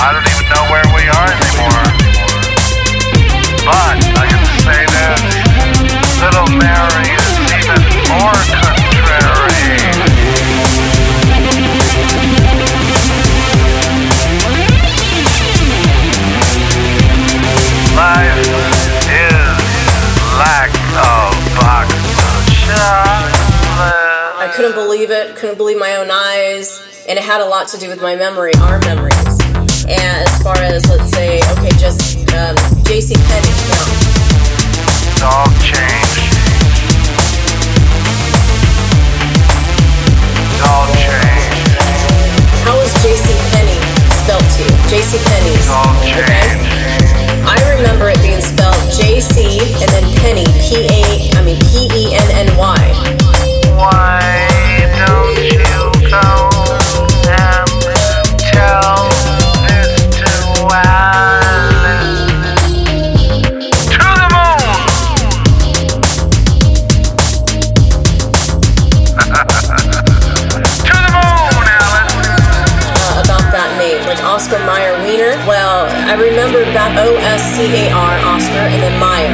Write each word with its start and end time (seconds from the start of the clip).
I 0.00 0.12
don't 0.14 0.22
even 0.30 0.46
know 0.48 0.64
where 0.70 0.86
we 0.94 1.04
are 1.10 1.30
anymore. 1.34 1.82
But 3.66 3.98
I 4.14 4.24
can 4.30 4.44
say 4.62 4.80
this, 4.94 5.20
little 6.22 6.48
Mary 6.54 7.10
is 7.18 7.34
even 7.58 7.82
more 8.06 8.38
contrary. 8.54 9.58
Life 17.98 18.38
is 19.10 19.58
lack 20.38 20.70
of 20.94 21.34
box 21.58 21.90
I 24.40 24.52
couldn't 24.54 24.74
believe 24.74 25.10
it, 25.10 25.34
couldn't 25.36 25.56
believe 25.56 25.78
my 25.78 25.96
own 25.96 26.08
eyes, 26.10 26.80
and 27.08 27.18
it 27.18 27.24
had 27.24 27.40
a 27.40 27.46
lot 27.46 27.66
to 27.68 27.78
do 27.78 27.88
with 27.88 28.00
my 28.00 28.14
memory, 28.14 28.52
our 28.60 28.78
memory. 28.80 29.17
And 29.88 30.28
as 30.28 30.42
far 30.42 30.56
as, 30.58 30.84
let's 30.88 31.10
say, 31.10 31.40
okay, 31.56 31.70
just 31.78 32.18
um, 32.34 32.54
J.C. 32.84 33.14
Penney, 33.14 33.52
no. 33.72 33.80
It's 35.08 35.22
all 35.22 35.48
changed. 35.64 36.28
It's 40.48 40.62
all 40.68 40.86
changed. 40.92 41.72
How 42.64 42.76
is 42.80 42.92
J.C. 43.02 43.32
Penney 43.52 43.78
spelled 44.12 44.44
to 44.44 44.62
you? 44.62 44.74
J.C. 44.88 45.18
Penney's. 45.24 45.56
It's 45.56 45.70
all 45.70 45.96
Okay? 46.04 46.12
changed. 46.12 46.57
I 76.08 76.14
remember 76.14 76.64
back 76.72 76.96
O 76.96 77.16
S 77.20 77.52
C 77.52 77.68
A 77.68 77.92
R 77.92 78.16
Oscar 78.32 78.64
and 78.72 78.80
then 78.80 78.96
Meyer. 78.96 79.28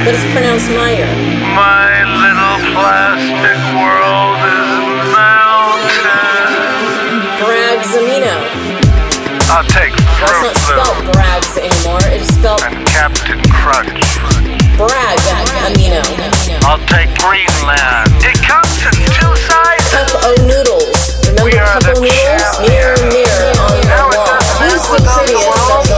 But 0.00 0.16
it's 0.16 0.24
pronounced 0.32 0.72
Meyer. 0.72 1.04
My 1.52 2.00
little 2.16 2.56
plastic 2.72 3.60
world 3.76 4.40
is 4.56 4.72
melted. 5.12 6.16
Bragzamino. 7.44 8.40
I'll 9.52 9.68
take 9.68 9.92
That's 9.92 10.32
Fruit 10.32 10.48
not 10.48 10.56
spelled 10.56 11.12
Brags 11.12 11.60
anymore. 11.60 12.00
It 12.08 12.24
is 12.24 12.32
spelled 12.32 12.64
and 12.64 12.88
Captain 12.88 13.36
Crunch. 13.52 14.00
Bragzamino. 14.80 16.00
I'll 16.64 16.80
take 16.88 17.12
Greenland. 17.20 17.95
World. 25.36 25.95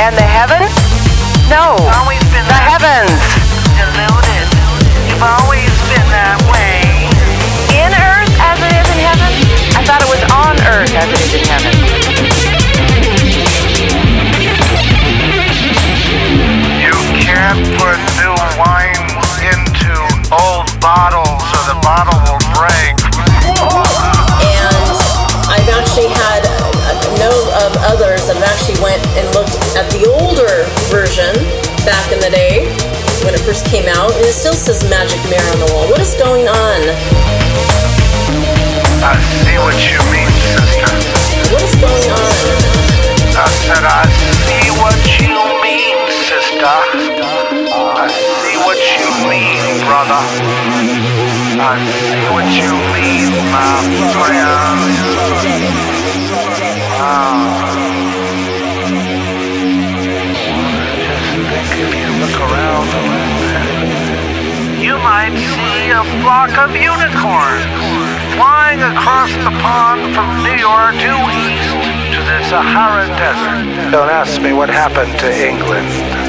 And 0.00 0.14
the 0.16 0.22
heavens? 0.26 0.72
No. 1.48 1.76
Always 1.94 2.22
been 2.32 2.44
The 2.48 2.60
heavens. 2.60 3.20
deluded. 3.78 4.46
You've 5.08 5.22
always 5.22 5.70
been 5.92 6.08
that 6.10 6.38
way. 6.50 7.08
In 7.74 7.90
earth 7.92 8.32
as 8.40 8.58
it 8.62 8.72
is 8.74 8.88
in 8.90 9.00
heaven? 9.02 9.30
I 9.78 9.80
thought 9.86 10.00
it 10.02 10.10
was 10.10 10.22
on 10.32 10.54
earth 10.66 10.92
as 10.94 11.08
it 11.10 11.20
is 11.20 11.32
in 11.34 11.44
heaven. 11.46 12.84
You 16.84 16.92
can't 17.24 17.62
put 17.80 17.96
new 18.20 18.34
wine 18.60 19.08
into 19.40 19.92
old 20.28 20.68
bottles 20.84 21.40
or 21.56 21.62
the 21.72 21.78
bottle 21.80 22.18
will 22.28 22.42
break. 22.52 22.92
And 24.44 24.76
I've 25.48 25.68
actually 25.72 26.12
had 26.12 26.44
uh, 26.44 27.16
know 27.16 27.36
of 27.64 27.72
others 27.88 28.26
that 28.28 28.36
have 28.36 28.44
actually 28.52 28.76
went 28.84 29.00
and 29.16 29.24
looked 29.32 29.56
at 29.76 29.90
the 29.90 30.06
older 30.06 30.66
version 30.86 31.34
back 31.82 32.06
in 32.14 32.22
the 32.22 32.30
day 32.30 32.62
when 33.26 33.34
it 33.34 33.42
first 33.42 33.66
came 33.66 33.90
out, 33.90 34.14
and 34.14 34.22
it 34.22 34.32
still 34.32 34.54
says 34.54 34.86
magic 34.88 35.18
mirror 35.26 35.50
on 35.50 35.58
the 35.58 35.70
wall. 35.74 35.90
What 35.90 36.00
is 36.00 36.14
going 36.14 36.46
on? 36.46 36.80
I 39.02 39.18
see 39.42 39.58
what 39.58 39.74
you 39.82 39.98
mean, 40.14 40.30
sister. 40.54 40.90
What 41.50 41.62
is 41.66 41.74
going 41.74 42.08
on? 42.14 42.34
I 43.34 43.50
said, 43.50 43.82
I 43.82 44.06
see 44.46 44.70
what 44.78 44.94
you 45.18 45.34
mean, 45.58 45.98
sister. 46.22 46.70
I 47.74 48.06
see 48.06 48.56
what 48.62 48.78
you 48.78 49.10
mean, 49.26 49.58
brother. 49.90 50.22
I 51.58 51.74
see 51.98 52.30
what 52.30 52.46
you 52.46 52.70
mean, 52.94 53.26
my 53.50 53.82
friend. 54.14 54.78
Ah. 57.02 57.53
Bit, 65.30 65.40
you 65.40 65.48
see 65.48 65.90
a 65.90 66.04
flock 66.22 66.52
of 66.58 66.74
unicorns 66.76 67.64
flying 68.36 68.80
across 68.80 69.32
the 69.44 69.52
pond 69.62 70.14
from 70.14 70.28
New 70.42 70.58
York 70.58 70.92
due 71.00 71.24
east 71.44 71.70
to 72.12 72.20
the 72.20 72.38
Sahara 72.48 73.06
Desert. 73.16 73.90
Don't 73.90 74.10
ask 74.10 74.40
me 74.40 74.52
what 74.52 74.68
happened 74.68 75.18
to 75.20 75.48
England. 75.48 76.24